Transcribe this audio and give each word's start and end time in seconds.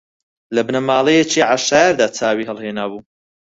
لە 0.55 0.61
بنەماڵەیەکی 0.67 1.47
عەشایەردا 1.53 2.07
چاوی 2.17 2.47
ھەڵھێنابوو 2.49 3.01